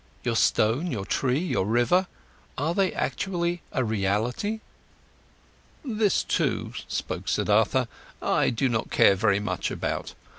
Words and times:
Your 0.23 0.35
stone, 0.35 0.87
your 0.91 1.05
tree, 1.05 1.37
your 1.37 1.67
river—are 1.67 2.73
they 2.73 2.91
actually 2.91 3.61
a 3.71 3.83
reality?" 3.83 4.61
"This 5.85 6.23
too," 6.23 6.73
spoke 6.87 7.27
Siddhartha, 7.27 7.85
"I 8.19 8.49
do 8.49 8.67
not 8.67 8.89
care 8.89 9.13
very 9.13 9.39
much 9.39 9.69
about. 9.69 10.15